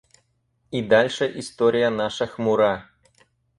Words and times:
И 0.71 0.81
дальше 0.81 1.31
история 1.37 1.91
наша 1.91 2.25
хмура. 2.25 2.89